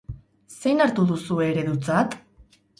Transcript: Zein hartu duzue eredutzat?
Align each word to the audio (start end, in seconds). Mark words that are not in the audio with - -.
Zein 0.55 0.81
hartu 0.85 1.05
duzue 1.13 1.47
eredutzat? 1.51 2.21